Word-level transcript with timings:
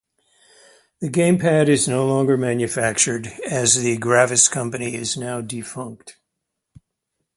The 0.99 1.09
gamepad 1.09 1.67
is 1.67 1.87
no 1.87 2.07
longer 2.07 2.35
manufactured, 2.35 3.27
as 3.47 3.83
the 3.83 3.97
Gravis 3.97 4.47
company 4.47 4.95
is 4.95 5.15
now 5.15 5.41
defunct. 5.41 6.17